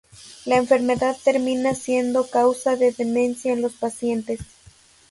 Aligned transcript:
La 0.45 0.57
enfermedad 0.57 1.15
termina 1.23 1.75
siendo 1.75 2.25
causa 2.27 2.75
de 2.75 2.91
demencia 2.91 3.53
en 3.53 3.61
los 3.61 3.73
pacientes. 3.73 4.39